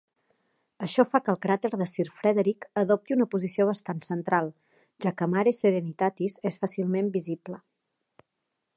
[0.85, 4.51] Això fa que el cràter de Sir Frederick adopti una posició bastant central,
[5.05, 7.65] ja que Mare Serenitatis és fàcilment visible.